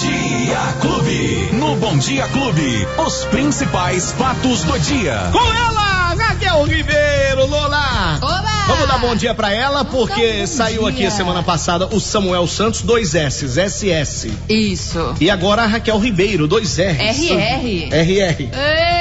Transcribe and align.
Dia 0.00 0.72
Clube. 0.80 1.50
No 1.52 1.76
Bom 1.76 1.98
Dia 1.98 2.26
Clube, 2.28 2.86
os 3.06 3.24
principais 3.26 4.12
fatos 4.12 4.62
do 4.64 4.78
dia. 4.78 5.28
Com 5.30 5.38
ela, 5.38 6.14
Raquel 6.14 6.64
Ribeiro, 6.64 7.46
Lola. 7.46 8.18
Olá! 8.22 8.64
Vamos 8.68 8.88
dar 8.88 8.98
bom 8.98 9.14
dia 9.14 9.34
pra 9.34 9.52
ela, 9.52 9.84
porque 9.84 10.40
bom 10.40 10.46
saiu 10.46 10.86
aqui 10.86 10.98
dia. 10.98 11.08
a 11.08 11.10
semana 11.10 11.42
passada 11.42 11.86
o 11.92 12.00
Samuel 12.00 12.46
Santos, 12.46 12.80
dois 12.80 13.14
S, 13.14 13.46
SS. 13.46 14.32
Isso. 14.48 15.14
E 15.20 15.28
agora 15.28 15.62
a 15.62 15.66
Raquel 15.66 15.98
Ribeiro, 15.98 16.46
dois 16.48 16.78
R. 16.78 16.96
RR. 16.98 17.88
RR. 17.92 18.50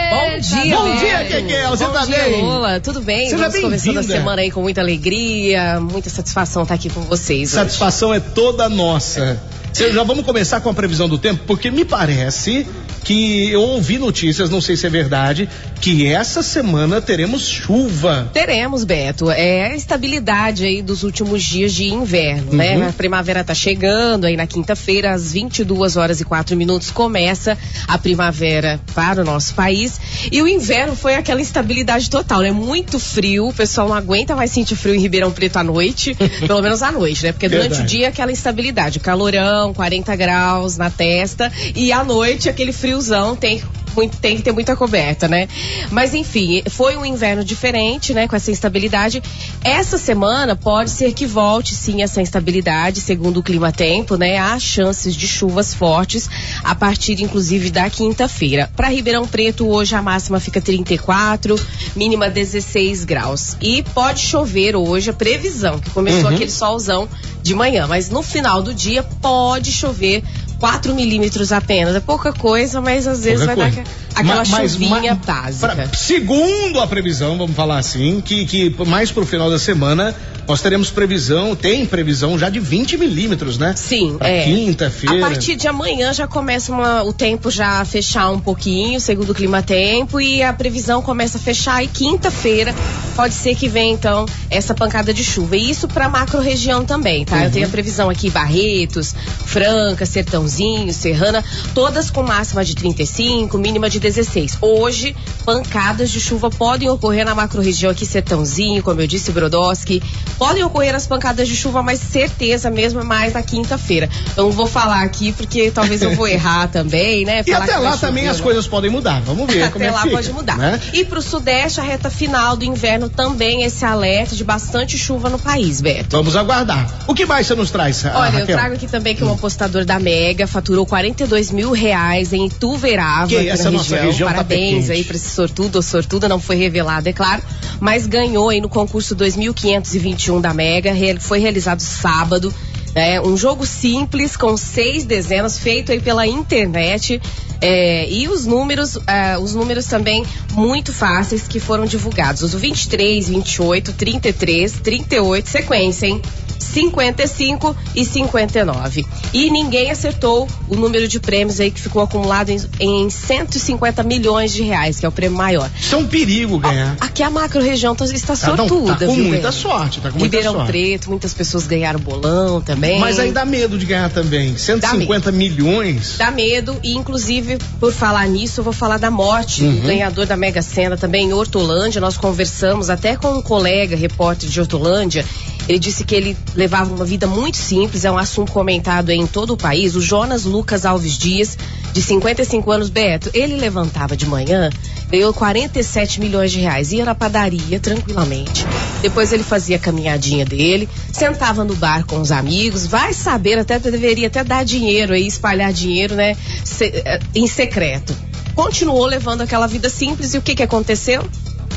Bom 0.09 0.39
dia, 0.39 0.75
Bom 0.75 0.95
dia, 0.97 1.25
Kekel, 1.25 1.69
você 1.69 1.85
Bom 1.85 1.91
tá 1.93 2.05
dia, 2.05 2.17
bem? 2.17 2.41
Lola. 2.41 2.79
Tudo 2.81 3.01
bem? 3.01 3.29
Seja 3.29 3.37
Vamos 3.47 3.61
começando 3.61 3.89
a 3.97 4.01
bem-vinda. 4.01 4.17
semana 4.17 4.41
aí 4.41 4.51
com 4.51 4.61
muita 4.61 4.81
alegria, 4.81 5.79
muita 5.79 6.09
satisfação 6.09 6.63
estar 6.63 6.75
aqui 6.75 6.89
com 6.89 7.01
vocês. 7.01 7.49
hoje. 7.49 7.55
Satisfação 7.61 8.13
é 8.13 8.19
toda 8.19 8.67
nossa. 8.67 9.21
Cê- 9.35 9.60
Já 9.73 10.03
vamos 10.03 10.25
começar 10.25 10.61
com 10.61 10.69
a 10.69 10.73
previsão 10.73 11.07
do 11.09 11.17
tempo, 11.17 11.43
porque 11.47 11.71
me 11.71 11.83
parece 11.85 12.67
que 13.03 13.49
eu 13.49 13.61
ouvi 13.61 13.97
notícias, 13.97 14.47
não 14.49 14.61
sei 14.61 14.77
se 14.77 14.85
é 14.85 14.89
verdade, 14.89 15.49
que 15.81 16.05
essa 16.05 16.43
semana 16.43 17.01
teremos 17.01 17.47
chuva. 17.47 18.29
Teremos, 18.31 18.83
Beto, 18.83 19.31
é 19.31 19.71
a 19.71 19.75
estabilidade 19.75 20.63
aí 20.65 20.83
dos 20.83 21.01
últimos 21.01 21.41
dias 21.41 21.73
de 21.73 21.85
inverno, 21.85 22.51
Uhum. 22.51 22.57
né? 22.57 22.87
A 22.87 22.93
primavera 22.93 23.43
tá 23.43 23.55
chegando, 23.55 24.25
aí 24.25 24.37
na 24.37 24.45
quinta-feira, 24.45 25.13
às 25.13 25.31
22 25.33 25.97
horas 25.97 26.21
e 26.21 26.25
4 26.25 26.55
minutos, 26.55 26.91
começa 26.91 27.57
a 27.87 27.97
primavera 27.97 28.79
para 28.93 29.21
o 29.21 29.25
nosso 29.25 29.55
país. 29.55 29.99
E 30.31 30.39
o 30.41 30.47
inverno 30.47 30.95
foi 30.95 31.15
aquela 31.15 31.41
instabilidade 31.41 32.07
total, 32.07 32.41
né? 32.41 32.51
Muito 32.51 32.99
frio, 32.99 33.47
o 33.47 33.53
pessoal 33.53 33.87
não 33.89 33.95
aguenta 33.95 34.35
mais 34.35 34.51
sentir 34.51 34.75
frio 34.75 34.93
em 34.93 34.99
Ribeirão 34.99 35.31
Preto 35.31 35.57
à 35.57 35.63
noite, 35.63 36.15
pelo 36.45 36.61
menos 36.61 36.83
à 36.83 36.91
noite, 36.91 37.23
né? 37.23 37.31
Porque 37.31 37.49
durante 37.49 37.69
Verdade. 37.69 37.83
o 37.83 37.97
dia 37.97 38.09
aquela 38.09 38.31
instabilidade, 38.31 38.99
calorão, 38.99 39.60
40 39.73 40.15
graus 40.15 40.77
na 40.77 40.89
testa, 40.89 41.51
e 41.75 41.91
à 41.91 42.03
noite 42.03 42.49
aquele 42.49 42.73
friozão 42.73 43.35
tem 43.35 43.61
muito- 43.95 44.17
tem 44.17 44.35
que 44.37 44.41
ter 44.43 44.51
muita 44.51 44.75
coberta, 44.75 45.27
né? 45.27 45.47
Mas 45.89 46.13
enfim, 46.13 46.63
foi 46.69 46.95
um 46.97 47.05
inverno 47.05 47.43
diferente, 47.43 48.13
né? 48.13 48.27
Com 48.27 48.35
essa 48.35 48.51
instabilidade. 48.51 49.21
Essa 49.63 49.97
semana 49.97 50.55
pode 50.55 50.89
ser 50.91 51.13
que 51.13 51.25
volte 51.25 51.73
sim 51.75 52.01
essa 52.01 52.21
instabilidade, 52.21 53.01
segundo 53.01 53.39
o 53.39 53.43
clima 53.43 53.71
tempo, 53.71 54.15
né? 54.15 54.37
Há 54.37 54.57
chances 54.59 55.15
de 55.15 55.27
chuvas 55.27 55.73
fortes 55.73 56.29
a 56.63 56.73
partir, 56.75 57.21
inclusive, 57.21 57.69
da 57.69 57.89
quinta-feira. 57.89 58.69
Para 58.75 58.89
Ribeirão 58.89 59.27
Preto, 59.27 59.67
hoje 59.67 59.95
a 59.95 60.01
máxima 60.01 60.39
fica 60.39 60.59
34, 60.61 61.59
mínima 61.95 62.29
16 62.29 63.03
graus. 63.03 63.55
E 63.61 63.83
pode 63.93 64.19
chover 64.21 64.75
hoje, 64.75 65.09
a 65.09 65.13
previsão, 65.13 65.79
que 65.79 65.89
começou 65.89 66.29
Uhum. 66.29 66.35
aquele 66.35 66.51
solzão 66.51 67.07
de 67.41 67.53
manhã. 67.55 67.87
Mas 67.87 68.09
no 68.09 68.21
final 68.21 68.61
do 68.61 68.73
dia 68.73 69.03
pode 69.03 69.71
chover 69.71 70.23
4 70.61 70.93
milímetros 70.95 71.51
apenas. 71.51 71.95
É 71.95 71.99
pouca 71.99 72.31
coisa, 72.31 72.79
mas 72.79 73.07
às 73.07 73.23
vezes 73.23 73.39
Pouca 73.45 73.55
vai 73.55 73.71
coisa. 73.71 73.83
dar 74.13 74.19
aquela 74.21 74.43
Ma- 74.45 74.49
mas- 74.59 74.71
chuvinha 74.73 75.15
ma- 75.15 75.33
básica. 75.33 75.67
pra- 75.75 75.87
segundo 75.97 76.79
a 76.79 76.85
previsão, 76.87 77.37
vamos 77.37 77.55
falar 77.55 77.79
assim, 77.79 78.21
que, 78.21 78.45
que 78.45 78.75
mais 78.85 79.11
pro 79.11 79.25
final 79.25 79.49
da 79.49 79.57
semana 79.57 80.15
nós 80.47 80.61
teremos 80.61 80.89
previsão, 80.89 81.55
tem 81.55 81.85
previsão 81.85 82.37
já 82.37 82.49
de 82.49 82.59
20 82.59 82.97
milímetros, 82.97 83.57
né? 83.57 83.73
Sim, 83.75 84.17
Pra 84.17 84.27
é. 84.29 84.43
quinta-feira. 84.43 85.25
A 85.25 85.29
partir 85.29 85.55
de 85.55 85.67
amanhã 85.67 86.13
já 86.13 86.27
começa 86.27 86.71
uma- 86.71 87.03
o 87.03 87.11
tempo 87.13 87.49
já 87.49 87.79
a 87.79 87.85
fechar 87.85 88.29
um 88.29 88.39
pouquinho, 88.39 88.99
segundo 88.99 89.31
o 89.31 89.35
clima 89.35 89.61
tempo, 89.63 90.19
e 90.21 90.43
a 90.43 90.53
previsão 90.53 91.01
começa 91.01 91.37
a 91.37 91.41
fechar 91.41 91.83
e 91.83 91.87
quinta-feira 91.87 92.75
pode 93.11 93.33
ser 93.33 93.55
que 93.55 93.67
venha 93.67 93.93
então 93.93 94.25
essa 94.49 94.73
pancada 94.73 95.13
de 95.13 95.23
chuva. 95.23 95.55
E 95.57 95.69
isso 95.69 95.87
para 95.87 96.09
macro 96.09 96.39
região 96.39 96.83
também, 96.85 97.25
tá? 97.25 97.37
Uhum. 97.37 97.43
Eu 97.43 97.51
tenho 97.51 97.65
a 97.67 97.69
previsão 97.69 98.09
aqui 98.09 98.29
Barretos, 98.29 99.13
Franca, 99.45 100.05
Sertãozinho, 100.05 100.93
Serrana, 100.93 101.43
todas 101.73 102.09
com 102.09 102.23
máxima 102.23 102.63
de 102.63 102.75
35, 102.75 103.57
mínima 103.57 103.89
de 103.89 103.99
16. 103.99 104.57
Hoje, 104.61 105.15
pancadas 105.45 106.09
de 106.09 106.19
chuva 106.19 106.49
podem 106.49 106.89
ocorrer 106.89 107.25
na 107.25 107.35
macro 107.35 107.61
região 107.61 107.91
aqui 107.91 108.05
Sertãozinho, 108.05 108.81
como 108.83 109.01
eu 109.01 109.07
disse, 109.07 109.31
Brodowski. 109.31 110.01
Podem 110.37 110.63
ocorrer 110.63 110.95
as 110.95 111.05
pancadas 111.05 111.47
de 111.47 111.55
chuva, 111.55 111.83
mas 111.83 111.99
certeza 111.99 112.69
mesmo 112.69 112.99
é 113.01 113.03
mais 113.03 113.33
na 113.33 113.43
quinta-feira. 113.43 114.09
Eu 114.35 114.45
não 114.45 114.51
vou 114.51 114.67
falar 114.67 115.03
aqui 115.03 115.31
porque 115.31 115.69
talvez 115.71 116.01
eu 116.01 116.15
vou 116.15 116.27
errar 116.29 116.67
também, 116.67 117.25
né? 117.25 117.43
E 117.45 117.51
Falar 117.51 117.65
até 117.65 117.73
que 117.73 117.79
lá 117.79 117.97
também 117.97 118.23
chover, 118.23 118.29
as 118.31 118.37
né? 118.37 118.43
coisas 118.43 118.67
podem 118.67 118.89
mudar. 118.89 119.21
Vamos 119.21 119.51
ver 119.51 119.69
como 119.71 119.83
Até 119.83 119.87
é 119.87 119.91
lá 119.91 119.97
que 120.01 120.09
fica, 120.09 120.15
pode 120.15 120.33
mudar. 120.33 120.57
né? 120.57 120.79
E 120.93 121.03
pro 121.05 121.21
sudeste, 121.21 121.79
a 121.79 121.83
reta 121.83 122.09
final 122.09 122.55
do 122.55 122.65
inverno 122.65 123.09
também 123.15 123.63
esse 123.63 123.83
alerta 123.85 124.35
de 124.35 124.43
bastante 124.43 124.97
chuva 124.97 125.29
no 125.29 125.37
país, 125.39 125.81
Beto. 125.81 126.15
Vamos 126.17 126.35
aguardar. 126.35 127.03
O 127.07 127.13
que 127.13 127.25
mais 127.25 127.45
você 127.47 127.55
nos 127.55 127.69
traz, 127.71 128.05
ah, 128.05 128.13
Olha, 128.15 128.29
eu 128.33 128.39
Raquel? 128.41 128.57
trago 128.57 128.75
aqui 128.75 128.87
também 128.87 129.15
que 129.15 129.23
um 129.23 129.31
apostador 129.33 129.85
da 129.85 129.99
Mega 129.99 130.47
faturou 130.47 130.85
42 130.85 131.51
mil 131.51 131.71
reais 131.71 132.33
em 132.33 132.45
Ituverava, 132.47 133.27
Que 133.27 133.47
essa 133.49 133.65
na 133.65 133.71
nossa 133.71 133.95
região. 133.95 134.11
região 134.11 134.29
tá 134.29 134.35
Parabéns 134.35 134.87
quente. 134.87 134.91
aí 134.91 135.03
pra 135.03 135.15
esse 135.15 135.29
sortudo 135.29 135.75
ou 135.77 135.81
sortuda, 135.81 136.27
não 136.29 136.39
foi 136.39 136.55
revelado, 136.55 137.07
é 137.09 137.13
claro. 137.13 137.41
Mas 137.79 138.05
ganhou 138.07 138.49
aí 138.49 138.61
no 138.61 138.69
concurso 138.69 139.13
2521 139.15 140.39
da 140.41 140.53
Mega, 140.53 140.91
foi 141.19 141.39
realizado 141.39 141.79
sábado. 141.81 142.53
Né? 142.95 143.21
um 143.21 143.35
jogo 143.37 143.65
simples 143.65 144.35
com 144.35 144.55
seis 144.57 145.05
dezenas, 145.05 145.57
feito 145.57 145.91
aí 145.91 145.99
pela 145.99 146.25
internet. 146.27 147.21
é, 147.61 148.09
e 148.09 148.27
os 148.27 148.45
números, 148.45 148.97
ah, 149.05 149.37
os 149.39 149.53
números 149.53 149.85
também 149.85 150.25
muito 150.53 150.91
fáceis 150.91 151.47
que 151.47 151.59
foram 151.59 151.85
divulgados. 151.85 152.41
Os 152.41 152.53
23, 152.55 153.29
28, 153.29 153.93
33, 153.93 154.71
38, 154.81 155.47
sequência, 155.49 156.07
hein? 156.07 156.21
55 156.59 157.75
e 157.95 158.05
59. 158.05 159.05
E 159.33 159.49
ninguém 159.49 159.91
acertou 159.91 160.47
o 160.69 160.75
número 160.75 161.07
de 161.07 161.19
prêmios 161.19 161.59
aí 161.59 161.69
que 161.69 161.81
ficou 161.81 162.01
acumulado 162.01 162.49
em, 162.49 162.59
em 162.79 163.09
150 163.09 164.01
milhões 164.03 164.53
de 164.53 164.63
reais, 164.63 164.99
que 164.99 165.05
é 165.05 165.09
o 165.09 165.11
prêmio 165.11 165.37
maior. 165.37 165.69
Isso 165.79 165.95
é 165.95 165.97
um 165.97 166.07
perigo 166.07 166.57
ganhar. 166.59 166.95
Aqui 166.99 167.23
a 167.23 167.29
macro 167.29 167.61
região 167.61 167.93
tá- 167.95 168.05
está 168.05 168.35
Tá, 168.37 168.55
não, 168.55 168.67
sortuda, 168.69 168.95
tá 168.95 169.05
com 169.05 169.15
viu, 169.15 169.25
muita 169.25 169.49
Bento? 169.49 169.53
sorte, 169.61 169.99
tá 170.01 170.11
com 170.11 170.19
muita 170.19 170.37
Ribeirão 170.37 170.53
sorte. 170.53 170.71
Preto, 170.71 171.09
muitas 171.09 171.33
pessoas 171.33 171.67
ganharam 171.67 171.99
bolão 171.99 172.61
também. 172.61 172.80
Mas 172.99 173.19
aí 173.19 173.31
dá 173.31 173.45
medo 173.45 173.77
de 173.77 173.85
ganhar 173.85 174.09
também. 174.09 174.57
150 174.57 175.31
milhões. 175.31 176.15
Dá 176.17 176.31
medo 176.31 176.77
e 176.83 176.93
inclusive 176.95 177.57
por 177.79 177.93
falar 177.93 178.27
nisso 178.27 178.59
eu 178.59 178.63
vou 178.63 178.73
falar 178.73 178.97
da 178.97 179.11
morte 179.11 179.63
Uhum. 179.63 179.75
do 179.75 179.81
ganhador 179.87 180.25
da 180.25 180.35
Mega 180.35 180.61
Sena 180.61 180.97
também 180.97 181.27
em 181.27 181.33
Hortolândia. 181.33 182.01
Nós 182.01 182.17
conversamos 182.17 182.89
até 182.89 183.15
com 183.15 183.29
um 183.37 183.41
colega 183.41 183.95
repórter 183.95 184.49
de 184.49 184.59
Hortolândia. 184.59 185.25
Ele 185.69 185.77
disse 185.79 186.03
que 186.03 186.15
ele 186.15 186.35
levava 186.55 186.93
uma 186.93 187.05
vida 187.05 187.27
muito 187.27 187.55
simples, 187.57 188.03
é 188.03 188.11
um 188.11 188.17
assunto 188.17 188.51
comentado 188.51 189.09
em 189.11 189.27
todo 189.27 189.53
o 189.53 189.57
país. 189.57 189.95
O 189.95 190.01
Jonas 190.01 190.43
Lucas 190.43 190.85
Alves 190.85 191.17
Dias, 191.17 191.57
de 191.93 192.01
55 192.01 192.71
anos, 192.71 192.89
Beto, 192.89 193.29
ele 193.33 193.55
levantava 193.55 194.15
de 194.15 194.25
manhã, 194.25 194.69
ganhou 195.09 195.33
47 195.33 196.19
milhões 196.19 196.51
de 196.51 196.59
reais, 196.59 196.91
ia 196.91 197.03
na 197.05 197.13
padaria 197.13 197.79
tranquilamente. 197.79 198.65
Depois 199.01 199.33
ele 199.33 199.43
fazia 199.43 199.75
a 199.75 199.79
caminhadinha 199.79 200.45
dele, 200.45 200.87
sentava 201.11 201.63
no 201.63 201.75
bar 201.75 202.05
com 202.05 202.19
os 202.21 202.31
amigos, 202.31 202.85
vai 202.85 203.13
saber, 203.13 203.57
até 203.59 203.77
deveria 203.79 204.27
até 204.27 204.43
dar 204.43 204.63
dinheiro 204.63 205.13
aí, 205.13 205.27
espalhar 205.27 205.73
dinheiro, 205.73 206.15
né, 206.15 206.35
se- 206.63 206.85
eh, 206.93 207.19
em 207.35 207.47
secreto. 207.47 208.15
Continuou 208.55 209.05
levando 209.05 209.41
aquela 209.41 209.67
vida 209.67 209.89
simples 209.89 210.33
e 210.33 210.37
o 210.37 210.41
que 210.41 210.55
que 210.55 210.63
aconteceu? 210.63 211.23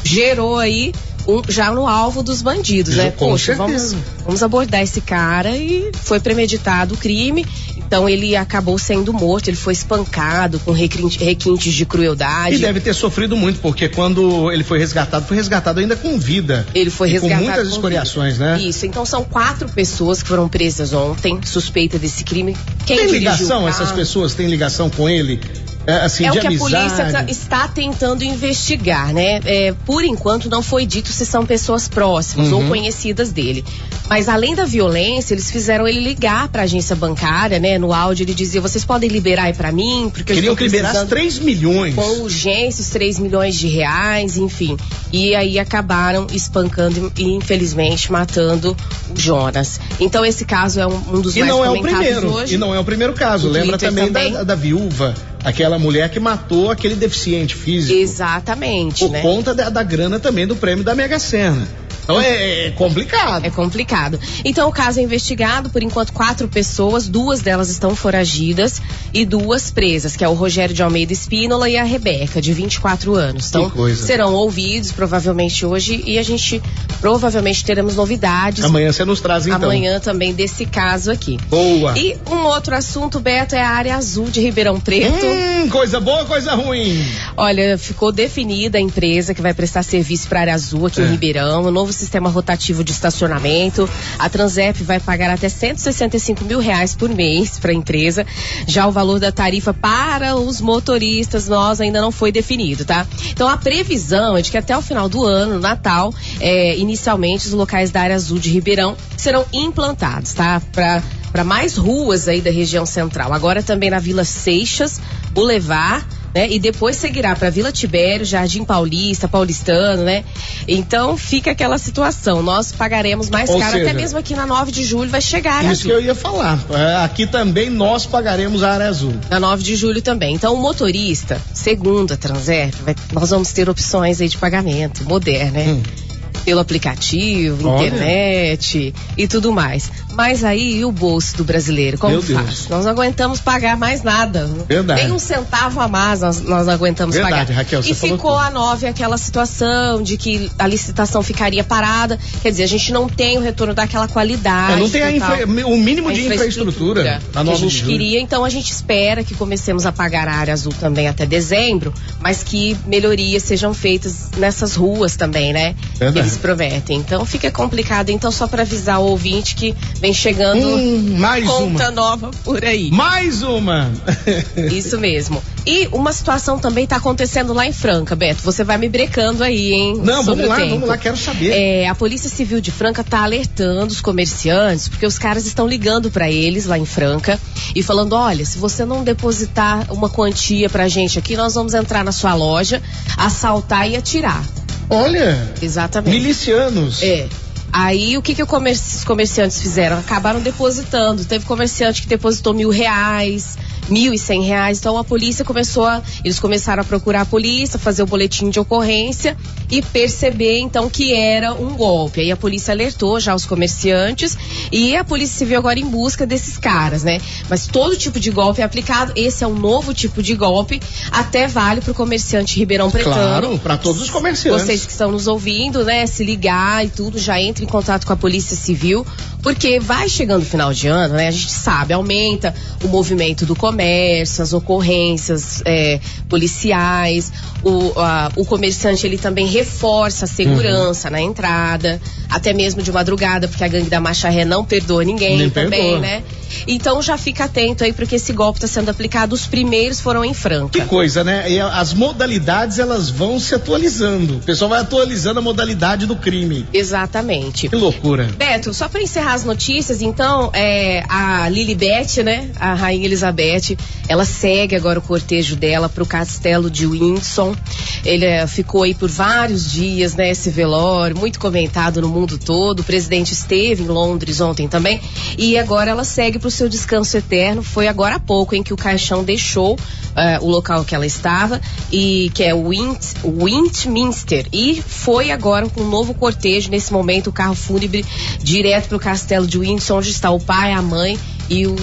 Gerou 0.04 0.58
aí 0.58 0.92
um- 1.26 1.42
já 1.48 1.70
no 1.72 1.86
alvo 1.88 2.22
dos 2.22 2.42
bandidos, 2.42 2.96
né? 2.96 3.10
Com 3.12 3.30
Poxa, 3.30 3.54
vamos, 3.54 3.94
vamos 4.26 4.42
abordar 4.42 4.82
esse 4.82 5.00
cara 5.00 5.56
e 5.56 5.90
foi 5.94 6.20
premeditado 6.20 6.94
o 6.94 6.98
crime. 6.98 7.46
Então 7.86 8.08
ele 8.08 8.34
acabou 8.36 8.78
sendo 8.78 9.12
morto, 9.12 9.48
ele 9.48 9.56
foi 9.56 9.72
espancado 9.72 10.58
com 10.60 10.72
requinte- 10.72 11.22
requintes 11.22 11.72
de 11.72 11.86
crueldade. 11.86 12.56
E 12.56 12.58
deve 12.58 12.80
ter 12.80 12.94
sofrido 12.94 13.36
muito, 13.36 13.60
porque 13.60 13.88
quando 13.88 14.50
ele 14.50 14.64
foi 14.64 14.78
resgatado, 14.78 15.26
foi 15.26 15.36
resgatado 15.36 15.80
ainda 15.80 15.94
com 15.96 16.18
vida. 16.18 16.66
Ele 16.74 16.90
foi 16.90 17.08
E 17.08 17.12
resgatado. 17.12 17.38
Com 17.40 17.44
muitas 17.46 17.68
com 17.68 17.74
escoriações, 17.74 18.32
vida. 18.34 18.56
né? 18.56 18.62
Isso, 18.62 18.86
então 18.86 19.04
são 19.04 19.22
quatro 19.24 19.68
pessoas 19.68 20.22
que 20.22 20.28
foram 20.28 20.48
presas 20.48 20.92
ontem, 20.92 21.38
suspeita 21.44 21.98
desse 21.98 22.24
crime. 22.24 22.56
Quem 22.86 22.96
Tem 22.98 23.10
ligação? 23.10 23.68
Essas 23.68 23.92
pessoas 23.92 24.34
têm 24.34 24.48
ligação 24.48 24.88
com 24.90 25.08
ele? 25.08 25.40
É, 25.86 25.92
assim, 25.96 26.24
É 26.24 26.30
o 26.30 26.32
que 26.32 26.38
a 26.38 26.48
amizade? 26.48 26.58
polícia 26.72 27.12
tá- 27.12 27.24
está 27.28 27.68
tentando 27.68 28.24
investigar, 28.24 29.12
né? 29.12 29.40
É, 29.44 29.74
por 29.84 30.02
enquanto 30.04 30.48
não 30.48 30.62
foi 30.62 30.86
dito 30.86 31.10
se 31.12 31.26
são 31.26 31.44
pessoas 31.44 31.88
próximas 31.88 32.48
Uhum. 32.48 32.62
ou 32.62 32.68
conhecidas 32.68 33.32
dele. 33.32 33.64
Mas 34.08 34.28
além 34.28 34.54
da 34.54 34.64
violência, 34.64 35.34
eles 35.34 35.50
fizeram 35.50 35.86
ele 35.88 36.00
ligar 36.00 36.48
para 36.48 36.62
a 36.62 36.64
agência 36.64 36.94
bancária, 36.94 37.58
né? 37.58 37.78
No 37.78 37.92
áudio 37.92 38.24
ele 38.24 38.34
dizia: 38.34 38.60
"Vocês 38.60 38.84
podem 38.84 39.08
liberar 39.08 39.44
aí 39.44 39.54
para 39.54 39.72
mim, 39.72 40.10
porque 40.12 40.32
eu 40.32 40.36
Queriam 40.36 40.54
que 40.56 40.64
liberasse 40.64 40.92
precisando 40.92 41.08
3 41.10 41.38
milhões. 41.38 41.94
com 41.94 42.20
urgência 42.22 42.82
os 42.82 42.88
3 42.88 43.18
milhões 43.18 43.54
de 43.54 43.66
reais, 43.68 44.36
enfim. 44.36 44.76
E 45.12 45.34
aí 45.34 45.58
acabaram 45.58 46.26
espancando 46.32 47.10
e 47.16 47.24
infelizmente 47.34 48.10
matando 48.12 48.76
o 49.14 49.20
Jonas. 49.20 49.80
Então 50.00 50.24
esse 50.24 50.44
caso 50.44 50.80
é 50.80 50.86
um, 50.86 50.96
um 51.14 51.20
dos 51.20 51.34
E 51.36 51.40
mais 51.40 51.50
não 51.50 51.64
é 51.64 51.70
o 51.70 51.80
primeiro. 51.80 52.32
hoje. 52.32 52.54
E 52.54 52.58
não 52.58 52.74
é 52.74 52.78
o 52.78 52.84
primeiro 52.84 53.12
caso. 53.14 53.48
Lembra 53.48 53.78
também, 53.78 54.06
também. 54.06 54.32
Da, 54.32 54.44
da 54.44 54.54
viúva, 54.54 55.14
aquela 55.44 55.78
mulher 55.78 56.08
que 56.08 56.18
matou 56.18 56.70
aquele 56.70 56.96
deficiente 56.96 57.54
físico. 57.54 57.98
Exatamente, 57.98 59.04
Por 59.04 59.12
né? 59.12 59.20
conta 59.20 59.54
da, 59.54 59.68
da 59.68 59.82
grana 59.82 60.18
também 60.18 60.46
do 60.46 60.56
prêmio 60.56 60.82
da 60.82 60.94
Mega 60.94 61.18
Sena. 61.18 61.68
Então 62.04 62.20
é, 62.20 62.66
é 62.66 62.70
complicado. 62.70 63.44
É 63.44 63.50
complicado. 63.50 64.20
Então 64.44 64.68
o 64.68 64.72
caso 64.72 65.00
é 65.00 65.02
investigado, 65.02 65.70
por 65.70 65.82
enquanto 65.82 66.12
quatro 66.12 66.46
pessoas, 66.46 67.08
duas 67.08 67.40
delas 67.40 67.70
estão 67.70 67.96
foragidas 67.96 68.80
e 69.12 69.24
duas 69.24 69.70
presas, 69.70 70.14
que 70.14 70.22
é 70.22 70.28
o 70.28 70.34
Rogério 70.34 70.74
de 70.74 70.82
Almeida 70.82 71.12
Espínola 71.12 71.68
e 71.68 71.76
a 71.76 71.82
Rebeca, 71.82 72.40
de 72.40 72.52
24 72.52 73.14
anos. 73.14 73.48
Então 73.48 73.72
serão 73.96 74.34
ouvidos 74.34 74.92
provavelmente 74.92 75.64
hoje 75.64 76.02
e 76.06 76.18
a 76.18 76.22
gente 76.22 76.62
provavelmente 77.00 77.64
teremos 77.64 77.96
novidades. 77.96 78.64
Amanhã 78.64 78.92
você 78.92 79.04
nos 79.04 79.20
traz 79.20 79.46
então. 79.46 79.56
Amanhã 79.64 79.98
também 79.98 80.34
desse 80.34 80.66
caso 80.66 81.10
aqui. 81.10 81.38
Boa. 81.48 81.98
E 81.98 82.16
um 82.30 82.44
outro 82.44 82.74
assunto, 82.74 83.18
Beto, 83.18 83.54
é 83.54 83.62
a 83.62 83.70
área 83.70 83.96
azul 83.96 84.30
de 84.30 84.40
Ribeirão 84.40 84.78
Preto. 84.78 85.24
Hum, 85.24 85.68
coisa 85.70 86.00
boa, 86.00 86.24
coisa 86.26 86.54
ruim. 86.54 87.02
Olha, 87.36 87.78
ficou 87.78 88.12
definida 88.12 88.76
a 88.76 88.80
empresa 88.80 89.32
que 89.32 89.40
vai 89.40 89.54
prestar 89.54 89.82
serviço 89.82 90.28
para 90.28 90.40
a 90.40 90.42
área 90.42 90.54
azul 90.54 90.86
aqui 90.86 91.00
é. 91.00 91.04
em 91.04 91.10
Ribeirão, 91.10 91.64
o 91.64 91.70
novo 91.70 91.93
sistema 91.94 92.28
rotativo 92.28 92.82
de 92.84 92.92
estacionamento. 92.92 93.88
A 94.18 94.28
Transep 94.28 94.82
vai 94.82 95.00
pagar 95.00 95.30
até 95.30 95.48
165 95.48 96.44
mil 96.44 96.58
reais 96.58 96.94
por 96.94 97.08
mês 97.08 97.58
para 97.58 97.70
a 97.70 97.74
empresa. 97.74 98.26
Já 98.66 98.86
o 98.86 98.92
valor 98.92 99.18
da 99.18 99.32
tarifa 99.32 99.72
para 99.72 100.36
os 100.36 100.60
motoristas, 100.60 101.48
nós 101.48 101.80
ainda 101.80 102.00
não 102.00 102.10
foi 102.10 102.30
definido, 102.30 102.84
tá? 102.84 103.06
Então 103.30 103.48
a 103.48 103.56
previsão 103.56 104.36
é 104.36 104.42
de 104.42 104.50
que 104.50 104.58
até 104.58 104.76
o 104.76 104.82
final 104.82 105.08
do 105.08 105.24
ano, 105.24 105.58
Natal, 105.58 106.12
é, 106.40 106.76
inicialmente 106.76 107.46
os 107.46 107.52
locais 107.52 107.90
da 107.90 108.00
área 108.00 108.16
azul 108.16 108.38
de 108.38 108.50
Ribeirão 108.50 108.96
serão 109.16 109.44
implantados, 109.52 110.32
tá? 110.32 110.60
Para 110.72 111.02
para 111.34 111.42
mais 111.42 111.76
ruas 111.76 112.28
aí 112.28 112.40
da 112.40 112.52
região 112.52 112.86
central. 112.86 113.32
Agora 113.32 113.60
também 113.60 113.90
na 113.90 113.98
Vila 113.98 114.24
Seixas, 114.24 115.00
Boulevard 115.32 116.06
né? 116.34 116.50
E 116.50 116.58
depois 116.58 116.96
seguirá 116.96 117.36
para 117.36 117.48
Vila 117.48 117.70
Tibério, 117.70 118.26
Jardim 118.26 118.64
Paulista, 118.64 119.28
Paulistano, 119.28 120.02
né? 120.02 120.24
Então 120.66 121.16
fica 121.16 121.52
aquela 121.52 121.78
situação. 121.78 122.42
Nós 122.42 122.72
pagaremos 122.72 123.30
mais 123.30 123.48
Ou 123.48 123.58
caro, 123.58 123.72
seja, 123.72 123.84
até 123.84 123.92
mesmo 123.92 124.18
aqui 124.18 124.34
na 124.34 124.46
9 124.46 124.72
de 124.72 124.84
julho 124.84 125.10
vai 125.10 125.20
chegar 125.20 125.62
Isso 125.62 125.70
azul. 125.72 125.90
que 125.90 125.96
eu 125.96 126.00
ia 126.02 126.14
falar. 126.14 126.58
É, 126.70 127.04
aqui 127.04 127.26
também 127.26 127.70
nós 127.70 128.04
pagaremos 128.04 128.62
a 128.62 128.72
área 128.72 128.88
azul. 128.88 129.14
Na 129.30 129.38
9 129.38 129.62
de 129.62 129.76
julho 129.76 130.02
também. 130.02 130.34
Então 130.34 130.54
o 130.54 130.60
motorista, 130.60 131.40
segundo 131.52 132.12
a 132.12 132.16
Transerp, 132.16 132.74
nós 133.12 133.30
vamos 133.30 133.52
ter 133.52 133.68
opções 133.68 134.20
aí 134.20 134.28
de 134.28 134.36
pagamento 134.36 135.04
moderno, 135.04 135.52
né? 135.52 135.64
Hum 135.68 136.03
pelo 136.44 136.60
aplicativo, 136.60 137.68
Olha. 137.68 137.86
internet 137.86 138.94
e 139.16 139.28
tudo 139.28 139.52
mais. 139.52 139.90
Mas 140.12 140.44
aí 140.44 140.78
e 140.78 140.84
o 140.84 140.92
bolso 140.92 141.36
do 141.36 141.44
brasileiro, 141.44 141.98
como 141.98 142.12
Meu 142.12 142.22
faz? 142.22 142.46
Deus. 142.46 142.68
Nós 142.68 142.84
não 142.84 142.92
aguentamos 142.92 143.40
pagar 143.40 143.76
mais 143.76 144.02
nada. 144.02 144.48
Verdade. 144.68 145.02
Nem 145.02 145.12
um 145.12 145.18
centavo 145.18 145.80
a 145.80 145.88
mais 145.88 146.20
nós, 146.20 146.40
nós 146.40 146.68
aguentamos 146.68 147.14
Verdade, 147.14 147.52
pagar. 147.52 147.54
Raquel, 147.54 147.80
e 147.80 147.94
ficou 147.94 148.36
a 148.36 148.50
nove 148.50 148.86
aquela 148.86 149.16
situação 149.18 150.02
de 150.02 150.16
que 150.16 150.50
a 150.58 150.66
licitação 150.66 151.22
ficaria 151.22 151.64
parada. 151.64 152.18
Quer 152.42 152.50
dizer, 152.50 152.64
a 152.64 152.68
gente 152.68 152.92
não 152.92 153.08
tem 153.08 153.38
o 153.38 153.40
retorno 153.40 153.74
daquela 153.74 154.08
qualidade. 154.08 154.74
É, 154.74 154.76
não 154.76 154.90
tem 154.90 155.02
a 155.02 155.12
infra, 155.12 155.44
o 155.46 155.76
mínimo 155.76 156.08
a 156.08 156.12
de 156.12 156.20
infraestrutura. 156.20 157.00
infraestrutura 157.00 157.20
que 157.44 157.50
a 157.50 157.54
gente 157.54 157.84
queria, 157.84 158.20
então 158.20 158.44
a 158.44 158.50
gente 158.50 158.70
espera 158.70 159.24
que 159.24 159.34
comecemos 159.34 159.86
a 159.86 159.92
pagar 159.92 160.28
a 160.28 160.34
área 160.34 160.52
azul 160.52 160.72
também 160.78 161.08
até 161.08 161.26
dezembro, 161.26 161.92
mas 162.20 162.42
que 162.42 162.76
melhorias 162.86 163.42
sejam 163.42 163.74
feitas 163.74 164.30
nessas 164.36 164.74
ruas 164.74 165.16
também, 165.16 165.52
né? 165.52 165.74
Verdade. 165.98 166.26
Eles 166.26 166.33
prometem. 166.36 166.98
Então 166.98 167.24
fica 167.24 167.50
complicado. 167.50 168.10
Então, 168.10 168.30
só 168.30 168.46
para 168.46 168.62
avisar 168.62 169.00
o 169.00 169.04
ouvinte 169.04 169.54
que 169.54 169.74
Vem 170.00 170.12
chegando 170.12 170.66
hum, 170.66 171.16
mais 171.18 171.46
conta 171.46 171.84
uma. 171.84 171.90
nova 171.90 172.30
por 172.44 172.62
aí. 172.62 172.90
Mais 172.90 173.42
uma! 173.42 173.90
Isso 174.70 174.98
mesmo. 174.98 175.42
E 175.66 175.88
uma 175.92 176.12
situação 176.12 176.58
também 176.58 176.84
está 176.84 176.96
acontecendo 176.96 177.54
lá 177.54 177.66
em 177.66 177.72
Franca, 177.72 178.14
Beto. 178.14 178.42
Você 178.42 178.62
vai 178.62 178.76
me 178.76 178.86
brecando 178.86 179.42
aí, 179.42 179.72
hein? 179.72 179.98
Não, 180.04 180.22
vamos 180.22 180.46
lá, 180.46 180.56
vamos 180.58 180.86
lá, 180.86 180.98
quero 180.98 181.16
saber. 181.16 181.52
É, 181.52 181.88
a 181.88 181.94
Polícia 181.94 182.28
Civil 182.28 182.60
de 182.60 182.70
Franca 182.70 183.00
está 183.00 183.22
alertando 183.22 183.92
os 183.92 184.02
comerciantes, 184.02 184.88
porque 184.88 185.06
os 185.06 185.18
caras 185.18 185.46
estão 185.46 185.66
ligando 185.66 186.10
para 186.10 186.30
eles 186.30 186.66
lá 186.66 186.76
em 186.76 186.84
Franca 186.84 187.40
e 187.74 187.82
falando: 187.82 188.14
olha, 188.14 188.44
se 188.44 188.58
você 188.58 188.84
não 188.84 189.02
depositar 189.02 189.90
uma 189.90 190.10
quantia 190.10 190.68
pra 190.68 190.86
gente 190.86 191.18
aqui, 191.18 191.34
nós 191.34 191.54
vamos 191.54 191.72
entrar 191.72 192.04
na 192.04 192.12
sua 192.12 192.34
loja, 192.34 192.82
assaltar 193.16 193.88
e 193.88 193.96
atirar. 193.96 194.44
Olha! 194.88 195.52
Exatamente. 195.62 196.16
Milicianos. 196.16 197.02
É. 197.02 197.28
Aí 197.76 198.16
o 198.16 198.22
que, 198.22 198.36
que 198.36 198.42
os 198.44 199.04
comerciantes 199.04 199.60
fizeram? 199.60 199.98
Acabaram 199.98 200.40
depositando. 200.40 201.24
Teve 201.24 201.44
comerciante 201.44 202.02
que 202.02 202.06
depositou 202.06 202.54
mil 202.54 202.70
reais, 202.70 203.58
mil 203.88 204.14
e 204.14 204.18
cem 204.18 204.42
reais. 204.42 204.78
Então 204.78 204.96
a 204.96 205.02
polícia 205.02 205.44
começou 205.44 205.84
a, 205.84 206.00
eles 206.24 206.38
começaram 206.38 206.82
a 206.82 206.84
procurar 206.84 207.22
a 207.22 207.26
polícia, 207.26 207.76
fazer 207.76 208.04
o 208.04 208.06
boletim 208.06 208.48
de 208.48 208.60
ocorrência 208.60 209.36
e 209.68 209.82
perceber 209.82 210.60
então 210.60 210.88
que 210.88 211.12
era 211.12 211.52
um 211.52 211.74
golpe. 211.74 212.20
Aí 212.20 212.30
a 212.30 212.36
polícia 212.36 212.72
alertou 212.72 213.18
já 213.18 213.34
os 213.34 213.44
comerciantes 213.44 214.38
e 214.70 214.96
a 214.96 215.02
polícia 215.02 215.38
civil 215.38 215.58
agora 215.58 215.80
em 215.80 215.86
busca 215.86 216.24
desses 216.24 216.56
caras, 216.56 217.02
né? 217.02 217.20
Mas 217.50 217.66
todo 217.66 217.96
tipo 217.96 218.20
de 218.20 218.30
golpe 218.30 218.60
é 218.60 218.64
aplicado. 218.64 219.12
Esse 219.16 219.42
é 219.42 219.46
um 219.48 219.54
novo 219.54 219.92
tipo 219.92 220.22
de 220.22 220.36
golpe, 220.36 220.80
até 221.10 221.48
vale 221.48 221.80
para 221.80 221.90
o 221.90 221.94
comerciante 221.94 222.56
Ribeirão 222.56 222.88
Pretano. 222.88 223.16
Claro, 223.16 223.58
para 223.58 223.76
todos 223.76 224.00
os 224.00 224.10
comerciantes. 224.10 224.62
Vocês 224.62 224.86
que 224.86 224.92
estão 224.92 225.10
nos 225.10 225.26
ouvindo, 225.26 225.84
né? 225.84 226.06
Se 226.06 226.22
ligar 226.22 226.86
e 226.86 226.88
tudo, 226.88 227.18
já 227.18 227.40
entre 227.40 227.63
em 227.64 227.68
contato 227.68 228.06
com 228.06 228.12
a 228.12 228.16
polícia 228.16 228.56
civil, 228.56 229.06
porque 229.42 229.80
vai 229.80 230.08
chegando 230.08 230.42
o 230.42 230.46
final 230.46 230.72
de 230.72 230.86
ano, 230.86 231.14
né? 231.14 231.28
A 231.28 231.30
gente 231.30 231.50
sabe, 231.50 231.92
aumenta 231.92 232.54
o 232.84 232.88
movimento 232.88 233.44
do 233.44 233.56
comércio 233.56 234.44
as 234.44 234.52
ocorrências 234.52 235.62
é, 235.64 235.98
policiais, 236.28 237.32
o, 237.62 237.92
a, 237.98 238.30
o 238.36 238.44
comerciante 238.44 239.06
ele 239.06 239.18
também 239.18 239.46
reforça 239.46 240.26
a 240.26 240.28
segurança 240.28 241.08
uhum. 241.08 241.12
na 241.12 241.20
entrada, 241.20 242.00
até 242.28 242.52
mesmo 242.52 242.82
de 242.82 242.92
madrugada, 242.92 243.48
porque 243.48 243.64
a 243.64 243.68
gangue 243.68 243.90
da 243.90 244.00
Macharré 244.00 244.44
não 244.44 244.64
perdoa 244.64 245.04
ninguém 245.04 245.38
Nem 245.38 245.50
também, 245.50 245.80
perdoa. 245.80 246.00
né? 246.00 246.22
Então 246.66 247.00
já 247.02 247.16
fica 247.16 247.44
atento 247.44 247.84
aí 247.84 247.92
porque 247.92 248.16
esse 248.16 248.32
golpe 248.32 248.58
está 248.58 248.68
sendo 248.68 248.90
aplicado. 248.90 249.34
Os 249.34 249.46
primeiros 249.46 250.00
foram 250.00 250.24
em 250.24 250.34
Franca. 250.34 250.78
Que 250.78 250.86
coisa, 250.86 251.24
né? 251.24 251.50
E 251.50 251.60
as 251.60 251.92
modalidades 251.92 252.78
elas 252.78 253.10
vão 253.10 253.38
se 253.38 253.54
atualizando. 253.54 254.36
O 254.36 254.40
pessoal 254.40 254.70
vai 254.70 254.80
atualizando 254.80 255.38
a 255.38 255.42
modalidade 255.42 256.06
do 256.06 256.16
crime. 256.16 256.66
Exatamente. 256.72 257.68
Que 257.68 257.76
loucura. 257.76 258.28
Beto, 258.36 258.72
só 258.74 258.88
para 258.88 259.02
encerrar 259.02 259.34
as 259.34 259.44
notícias, 259.44 260.02
então, 260.02 260.50
é, 260.52 261.04
a 261.08 261.48
Lilibet, 261.48 262.22
né? 262.22 262.50
A 262.56 262.74
Rainha 262.74 263.06
Elizabeth, 263.06 263.76
ela 264.08 264.24
segue 264.24 264.76
agora 264.76 264.98
o 264.98 265.02
cortejo 265.02 265.56
dela 265.56 265.88
para 265.88 266.02
o 266.02 266.06
castelo 266.06 266.70
de 266.70 266.86
Windsor. 266.86 267.56
Ele 268.04 268.24
é, 268.24 268.46
ficou 268.46 268.82
aí 268.82 268.94
por 268.94 269.08
vários 269.08 269.70
dias, 269.70 270.14
né? 270.14 270.30
Esse 270.30 270.50
velório, 270.50 271.16
muito 271.16 271.38
comentado 271.38 272.00
no 272.00 272.08
mundo 272.08 272.38
todo. 272.38 272.80
O 272.80 272.84
presidente 272.84 273.32
esteve 273.32 273.82
em 273.82 273.86
Londres 273.86 274.40
ontem 274.40 274.68
também. 274.68 275.00
E 275.38 275.58
agora 275.58 275.90
ela 275.90 276.04
segue 276.04 276.38
para 276.44 276.48
o 276.48 276.50
seu 276.50 276.68
descanso 276.68 277.16
eterno. 277.16 277.62
Foi 277.62 277.88
agora 277.88 278.16
há 278.16 278.20
pouco 278.20 278.54
em 278.54 278.62
que 278.62 278.74
o 278.74 278.76
caixão 278.76 279.24
deixou 279.24 279.74
uh, 279.74 280.44
o 280.44 280.50
local 280.50 280.84
que 280.84 280.94
ela 280.94 281.06
estava, 281.06 281.58
e 281.90 282.30
que 282.34 282.44
é 282.44 282.54
o 282.54 282.68
Wint, 282.68 283.14
Wintminster. 283.24 284.46
E 284.52 284.82
foi 284.86 285.30
agora 285.30 285.66
com 285.70 285.80
um 285.80 285.88
novo 285.88 286.12
cortejo, 286.12 286.70
nesse 286.70 286.92
momento, 286.92 287.28
o 287.28 287.32
carro 287.32 287.54
fúnebre 287.54 288.04
direto 288.42 288.88
para 288.88 288.96
o 288.96 289.00
castelo 289.00 289.46
de 289.46 289.58
Windsor, 289.58 289.98
onde 289.98 290.10
está 290.10 290.30
o 290.30 290.38
pai, 290.38 290.72
a 290.72 290.82
mãe 290.82 291.18
e 291.48 291.66
o 291.66 291.76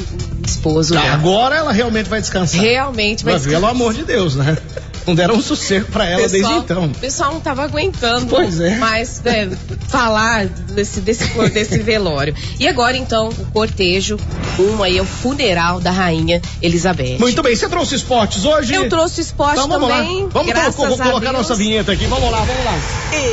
esposo. 0.46 0.94
Tá, 0.94 1.12
agora 1.12 1.56
ela 1.56 1.72
realmente 1.72 2.08
vai 2.08 2.22
descansar. 2.22 2.62
Realmente 2.62 3.24
vai 3.24 3.34
descansar. 3.34 3.62
Pelo 3.62 3.72
amor 3.72 3.94
de 3.96 4.04
Deus, 4.04 4.36
né? 4.36 4.58
Não 5.08 5.16
deram 5.16 5.36
um 5.36 5.42
sossego 5.42 5.88
para 5.88 6.06
ela 6.06 6.22
pessoal, 6.30 6.52
desde 6.52 6.60
então. 6.60 6.86
O 6.86 7.00
pessoal 7.00 7.34
não 7.34 7.42
tava 7.42 7.64
aguentando 7.64 8.28
pois 8.28 8.60
é. 8.60 8.76
mais 8.76 9.22
é, 9.26 9.50
falar 9.88 10.48
desse, 10.72 11.02
desse, 11.02 11.28
desse 11.50 11.80
velório. 11.84 12.36
E 12.60 12.68
agora, 12.68 12.98
então, 12.98 13.30
o 13.30 13.46
cortejo, 13.52 14.18
um 14.60 14.84
aí 14.84 14.98
é 14.98 15.02
o 15.02 15.06
funeral 15.06 15.80
da 15.80 15.92
rainha 15.92 16.42
Elizabeth. 16.62 17.18
Muito 17.20 17.42
bem, 17.42 17.56
você 17.56 17.68
trouxe 17.68 17.96
esportes 17.96 18.46
hoje? 18.46 18.74
Eu 18.74 18.90
trouxe 18.90 19.22
esporte 19.22 19.54
então, 19.54 19.68
vamos 19.68 19.90
também. 19.90 20.24
Lá. 20.24 20.30
Vamos 20.32 20.48
graças 20.48 20.76
co 20.76 20.88
co 20.88 20.98
colocar 20.98 21.32
nossa 21.32 21.56
vinheta 21.56 21.92
aqui. 21.92 22.06
Vamos 22.06 22.32
lá, 22.32 22.40
vamos 22.40 22.66
lá. 22.66 22.78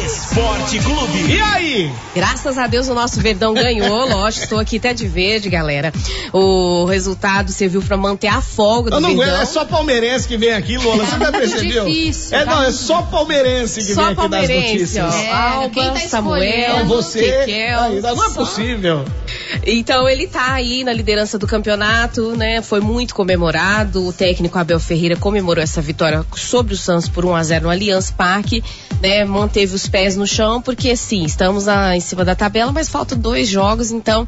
Esporte 0.04 0.78
Clube. 0.78 1.32
E 1.32 1.40
aí? 1.40 1.92
Graças 2.14 2.58
a 2.58 2.66
Deus 2.66 2.88
o 2.88 2.94
nosso 2.94 3.20
Verdão 3.20 3.54
ganhou, 3.54 4.08
lógico, 4.08 4.44
estou 4.44 4.58
aqui 4.58 4.76
até 4.76 4.92
de 4.92 5.06
verde, 5.06 5.48
galera. 5.48 5.92
O 6.32 6.84
resultado 6.84 7.50
serviu 7.52 7.82
para 7.82 7.96
manter 7.96 8.28
a 8.28 8.40
folga 8.40 8.90
do 8.90 8.96
Eu 8.96 9.00
não 9.00 9.16
Verdão. 9.16 9.40
É 9.40 9.46
só 9.46 9.64
palmeirense 9.64 10.26
que 10.26 10.36
vem 10.36 10.52
aqui, 10.52 10.76
Lola. 10.76 11.04
Você 11.04 11.18
já 11.18 11.32
percebeu? 11.32 11.84
Difícil, 11.84 12.36
é, 12.36 12.44
não, 12.44 12.62
é 12.62 12.72
só 12.72 13.02
palmeirense 13.02 13.80
que 13.80 13.94
só 13.94 14.04
vem 14.04 14.12
aqui 14.12 14.28
das 14.28 14.48
notícias. 14.48 15.14
Ó, 15.14 15.18
é, 15.18 15.30
Alba, 15.30 15.98
Samuel. 16.08 16.42
Então, 16.42 16.86
você 16.86 17.27
Ezequiel. 17.28 17.80
Ainda 17.80 18.14
não 18.14 18.24
é 18.24 18.30
possível. 18.30 19.04
Então 19.66 20.08
ele 20.08 20.26
tá 20.26 20.52
aí 20.52 20.84
na 20.84 20.92
liderança 20.92 21.38
do 21.38 21.46
campeonato, 21.46 22.36
né? 22.36 22.62
Foi 22.62 22.80
muito 22.80 23.14
comemorado. 23.14 24.06
O 24.06 24.12
técnico 24.12 24.58
Abel 24.58 24.80
Ferreira 24.80 25.16
comemorou 25.16 25.62
essa 25.62 25.80
vitória 25.80 26.24
sobre 26.36 26.74
o 26.74 26.76
Santos 26.76 27.08
por 27.08 27.24
1 27.24 27.34
a 27.34 27.42
0 27.42 27.64
no 27.64 27.70
Allianz 27.70 28.10
Parque, 28.10 28.62
né? 29.00 29.24
Manteve 29.24 29.74
os 29.74 29.88
pés 29.88 30.16
no 30.16 30.26
chão 30.26 30.60
porque 30.60 30.94
sim, 30.96 31.24
estamos 31.24 31.66
em 31.94 32.00
cima 32.00 32.24
da 32.24 32.34
tabela, 32.34 32.72
mas 32.72 32.88
faltam 32.88 33.18
dois 33.18 33.48
jogos, 33.48 33.90
então 33.90 34.26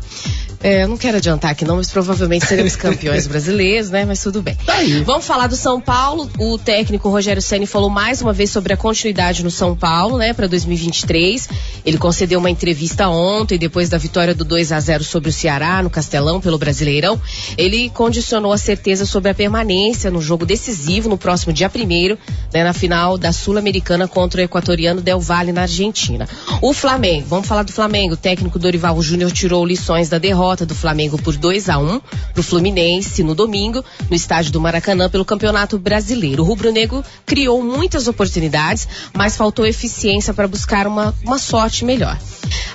é, 0.62 0.82
eu 0.82 0.88
não 0.88 0.96
quero 0.96 1.16
adiantar 1.16 1.50
aqui 1.50 1.64
não, 1.64 1.76
mas 1.76 1.90
provavelmente 1.90 2.46
seremos 2.46 2.76
campeões 2.76 3.26
brasileiros, 3.28 3.88
né? 3.88 4.04
Mas 4.04 4.22
tudo 4.22 4.42
bem. 4.42 4.56
Tá. 4.66 4.74
Vamos 5.06 5.26
falar 5.26 5.46
do 5.46 5.56
São 5.56 5.80
Paulo. 5.80 6.30
O 6.38 6.58
técnico 6.58 7.08
Rogério 7.08 7.40
Ceni 7.40 7.66
falou 7.66 7.88
mais 7.88 8.20
uma 8.20 8.32
vez 8.32 8.50
sobre 8.50 8.74
a 8.74 8.76
continuidade 8.76 9.42
no 9.42 9.50
São 9.50 9.74
Paulo, 9.74 10.18
né, 10.18 10.34
para 10.34 10.46
2023. 10.46 11.48
Ele 11.84 11.96
concedeu 11.96 12.38
uma 12.38 12.50
entrevista 12.50 12.89
ontem, 12.98 13.58
depois 13.58 13.88
da 13.88 13.98
vitória 13.98 14.34
do 14.34 14.44
2 14.44 14.72
a 14.72 14.80
0 14.80 15.04
sobre 15.04 15.30
o 15.30 15.32
Ceará 15.32 15.82
no 15.82 15.90
Castelão 15.90 16.40
pelo 16.40 16.58
Brasileirão. 16.58 17.20
Ele 17.56 17.90
condicionou 17.90 18.52
a 18.52 18.58
certeza 18.58 19.06
sobre 19.06 19.30
a 19.30 19.34
permanência 19.34 20.10
no 20.10 20.20
jogo 20.20 20.44
decisivo 20.44 21.08
no 21.08 21.18
próximo 21.18 21.52
dia 21.52 21.70
1 21.74 22.16
né, 22.52 22.64
na 22.64 22.72
final 22.72 23.16
da 23.16 23.32
Sul-Americana 23.32 24.08
contra 24.08 24.40
o 24.40 24.44
equatoriano 24.44 25.00
Del 25.00 25.20
Valle 25.20 25.52
na 25.52 25.62
Argentina. 25.62 26.28
O 26.60 26.72
Flamengo, 26.72 27.26
vamos 27.28 27.46
falar 27.46 27.62
do 27.62 27.72
Flamengo. 27.72 28.14
O 28.14 28.16
técnico 28.16 28.58
Dorival 28.58 29.00
Júnior 29.02 29.32
tirou 29.32 29.64
lições 29.64 30.08
da 30.08 30.18
derrota 30.18 30.66
do 30.66 30.74
Flamengo 30.74 31.20
por 31.20 31.36
2 31.36 31.68
a 31.68 31.78
1 31.78 32.00
pro 32.34 32.42
Fluminense 32.42 33.22
no 33.22 33.34
domingo, 33.34 33.84
no 34.08 34.16
estádio 34.16 34.52
do 34.52 34.60
Maracanã 34.60 35.08
pelo 35.08 35.24
Campeonato 35.24 35.78
Brasileiro. 35.78 36.42
O 36.42 36.46
rubro-negro 36.46 37.04
criou 37.24 37.62
muitas 37.62 38.08
oportunidades, 38.08 38.88
mas 39.14 39.36
faltou 39.36 39.66
eficiência 39.66 40.34
para 40.34 40.48
buscar 40.48 40.86
uma, 40.86 41.14
uma 41.24 41.38
sorte 41.38 41.84
melhor. 41.84 42.18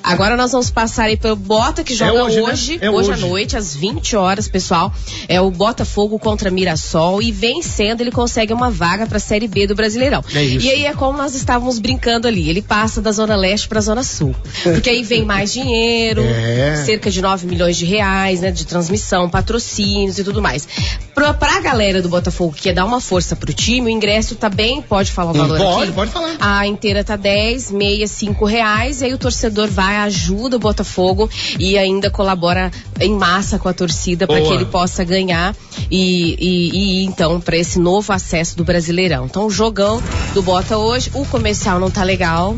Agora 0.05 0.37
nós 0.37 0.51
vamos 0.51 0.69
passar 0.69 1.05
aí 1.05 1.17
pelo 1.17 1.35
Bota 1.35 1.83
que 1.83 1.95
joga 1.95 2.23
hoje, 2.25 2.39
hoje, 2.41 2.71
né? 2.77 2.87
É 2.87 2.89
hoje, 2.91 3.11
hoje. 3.11 3.23
à 3.23 3.27
noite, 3.27 3.57
às 3.57 3.75
20 3.75 4.15
horas, 4.15 4.47
pessoal. 4.47 4.93
É 5.27 5.41
o 5.41 5.49
Botafogo 5.49 6.19
contra 6.19 6.51
Mirassol 6.51 7.21
e 7.21 7.31
vencendo 7.31 8.01
ele 8.01 8.11
consegue 8.11 8.53
uma 8.53 8.69
vaga 8.69 9.07
para 9.07 9.17
a 9.17 9.19
Série 9.19 9.47
B 9.47 9.65
do 9.67 9.73
Brasileirão. 9.75 10.23
É. 10.33 10.43
E 10.43 10.69
aí 10.69 10.85
é 10.85 10.93
como 10.93 11.17
nós 11.17 11.33
estávamos 11.35 11.79
brincando 11.79 12.27
ali, 12.27 12.49
ele 12.49 12.61
passa 12.61 13.01
da 13.01 13.11
Zona 13.11 13.35
Leste 13.35 13.67
para 13.67 13.79
a 13.79 13.81
Zona 13.81 14.03
Sul. 14.03 14.35
Porque 14.63 14.89
aí 14.89 15.01
vem 15.03 15.25
mais 15.25 15.51
dinheiro, 15.51 16.21
É. 16.45 16.83
cerca 16.85 17.09
de 17.09 17.21
9 17.21 17.47
milhões 17.47 17.75
de 17.77 17.85
reais, 17.85 18.41
né, 18.41 18.51
de 18.51 18.65
transmissão, 18.65 19.29
patrocínios 19.29 20.19
e 20.19 20.23
tudo 20.23 20.41
mais. 20.41 20.67
Pra, 21.15 21.33
pra 21.33 21.59
galera 21.61 22.01
do 22.01 22.09
Botafogo 22.09 22.53
que 22.53 22.63
quer 22.63 22.73
dar 22.73 22.85
uma 22.85 23.01
força 23.01 23.35
pro 23.35 23.51
time, 23.53 23.87
o 23.87 23.89
ingresso 23.89 24.35
tá 24.35 24.49
bem, 24.49 24.81
pode 24.81 25.11
falar 25.11 25.31
o 25.31 25.33
valor 25.33 25.57
pode, 25.57 25.83
aqui? 25.83 25.91
pode 25.93 26.11
falar. 26.11 26.35
A 26.39 26.67
inteira 26.67 27.03
tá 27.03 27.15
10, 27.15 27.71
meia, 27.71 28.05
5 28.07 28.45
reais. 28.45 29.01
E 29.01 29.05
aí 29.05 29.13
o 29.13 29.17
torcedor 29.17 29.69
vai, 29.69 29.94
ajuda 30.03 30.57
o 30.57 30.59
Botafogo 30.59 31.29
e 31.59 31.77
ainda 31.77 32.09
colabora 32.09 32.71
em 32.99 33.13
massa 33.13 33.57
com 33.57 33.67
a 33.67 33.73
torcida 33.73 34.27
para 34.27 34.41
que 34.41 34.53
ele 34.53 34.65
possa 34.65 35.03
ganhar 35.03 35.55
e, 35.89 36.35
e, 36.39 36.69
e 36.69 37.03
ir, 37.03 37.05
então 37.05 37.39
para 37.39 37.57
esse 37.57 37.79
novo 37.79 38.11
acesso 38.13 38.57
do 38.57 38.63
Brasileirão. 38.63 39.25
Então 39.25 39.45
o 39.45 39.49
jogão 39.49 40.01
do 40.33 40.41
Bota 40.41 40.77
hoje, 40.77 41.11
o 41.13 41.25
comercial 41.25 41.79
não 41.79 41.89
tá 41.89 42.03
legal. 42.03 42.55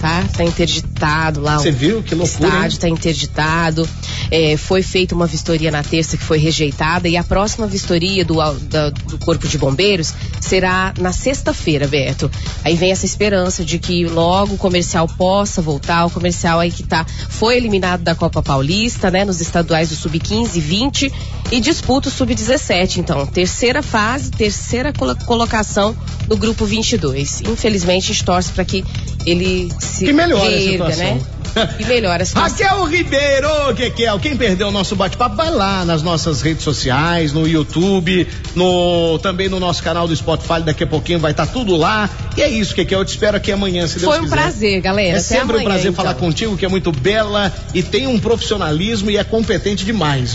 Tá? 0.00 0.24
Tá 0.34 0.44
interditado 0.44 1.40
lá. 1.42 1.58
Você 1.58 1.68
o 1.68 1.74
viu? 1.74 2.02
Que 2.02 2.14
loucura, 2.14 2.46
hein? 2.48 2.54
Estádio 2.54 2.78
tá 2.80 2.88
interditado. 2.88 3.88
É, 4.30 4.56
foi 4.56 4.82
feita 4.82 5.14
uma 5.14 5.26
vistoria 5.26 5.70
na 5.70 5.82
terça 5.82 6.16
que 6.16 6.22
foi 6.24 6.38
rejeitada 6.38 7.08
e 7.08 7.16
a 7.16 7.24
próxima 7.24 7.66
vistoria 7.66 8.24
do, 8.24 8.36
da- 8.62 8.90
do 8.90 9.18
Corpo 9.18 9.46
de 9.48 9.58
Bombeiros 9.58 10.14
será 10.40 10.94
na 10.98 11.12
sexta-feira, 11.12 11.86
Beto. 11.86 12.30
Aí 12.64 12.76
vem 12.76 12.92
essa 12.92 13.04
esperança 13.04 13.64
de 13.64 13.78
que 13.78 14.06
logo 14.06 14.54
o 14.54 14.58
comercial 14.58 15.06
possa 15.06 15.60
voltar. 15.60 16.06
O 16.06 16.10
comercial 16.10 16.58
aí 16.60 16.70
que 16.70 16.82
tá, 16.84 17.04
foi 17.28 17.56
eliminado 17.56 18.02
da 18.02 18.14
Copa 18.14 18.40
Paulista, 18.42 19.10
né? 19.10 19.24
Nos 19.24 19.40
estaduais 19.40 19.88
do 19.90 19.96
Sub-15 19.96 20.56
e 20.56 20.60
20 20.60 21.12
e 21.52 21.60
disputa 21.60 22.08
o 22.08 22.12
Sub-17. 22.12 22.98
Então, 22.98 23.26
terceira 23.26 23.82
fase, 23.82 24.30
terceira 24.30 24.92
colo- 24.92 25.16
colocação 25.26 25.94
no 26.28 26.36
grupo 26.36 26.64
22. 26.64 27.42
Infelizmente, 27.42 28.04
a 28.04 28.06
gente 28.14 28.24
torce 28.24 28.52
para 28.52 28.64
que 28.64 28.84
ele 29.30 29.72
se 29.78 30.04
Que 30.04 30.12
melhore 30.12 30.46
a 30.46 30.50
reerga, 30.58 30.70
situação. 30.92 31.14
né? 31.14 31.20
E 31.80 31.84
melhora 31.84 32.22
a 32.22 32.26
situação. 32.26 32.68
Raquel 32.68 32.84
Ribeiro, 32.84 33.48
Kekel, 33.76 34.20
quem 34.20 34.36
perdeu 34.36 34.68
o 34.68 34.70
nosso 34.70 34.94
bate-papo, 34.94 35.34
vai 35.34 35.50
lá 35.50 35.84
nas 35.84 36.00
nossas 36.00 36.40
redes 36.42 36.62
sociais, 36.62 37.32
no 37.32 37.44
YouTube, 37.44 38.24
no, 38.54 39.18
também 39.18 39.48
no 39.48 39.58
nosso 39.58 39.82
canal 39.82 40.06
do 40.06 40.14
Spotify, 40.14 40.62
daqui 40.64 40.84
a 40.84 40.86
pouquinho 40.86 41.18
vai 41.18 41.32
estar 41.32 41.46
tudo 41.48 41.74
lá. 41.76 42.08
E 42.36 42.42
é 42.42 42.48
isso, 42.48 42.72
Kekel, 42.72 43.00
eu 43.00 43.04
te 43.04 43.08
espero 43.08 43.36
aqui 43.36 43.50
amanhã, 43.50 43.84
se 43.88 43.98
Deus 43.98 44.04
Foi 44.12 44.20
um 44.20 44.24
quiser. 44.24 44.36
prazer, 44.36 44.80
galera. 44.80 45.08
É 45.08 45.12
Até 45.12 45.20
sempre 45.22 45.46
um 45.46 45.50
amanhã, 45.50 45.64
prazer 45.64 45.90
então. 45.90 45.94
falar 46.04 46.14
contigo, 46.14 46.56
que 46.56 46.64
é 46.64 46.68
muito 46.68 46.92
bela 46.92 47.52
e 47.74 47.82
tem 47.82 48.06
um 48.06 48.20
profissionalismo 48.20 49.10
e 49.10 49.16
é 49.16 49.24
competente 49.24 49.84
demais. 49.84 50.28